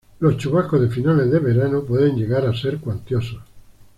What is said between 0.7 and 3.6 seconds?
de finales de verano pueden llegar a ser cuantiosos.